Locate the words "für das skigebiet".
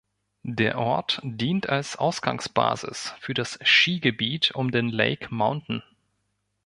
3.19-4.49